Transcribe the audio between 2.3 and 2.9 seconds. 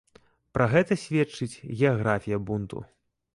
бунту.